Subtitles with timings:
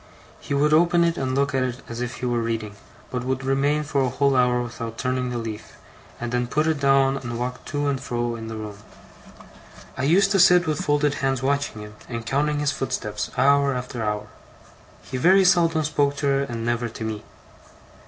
[0.39, 2.75] He would open it and look at it as if he were reading,
[3.11, 5.73] but would remain for a whole hour without turning the leaf,
[6.19, 8.79] and then put it down and walk to and fro in the room.
[9.95, 14.01] I used to sit with folded hands watching him, and counting his footsteps, hour after
[14.01, 14.25] hour.
[15.03, 17.23] He very seldom spoke to her, and never to me.